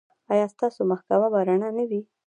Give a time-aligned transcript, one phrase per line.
[0.33, 2.01] ایا ستاسو محکمه به رڼه نه وي؟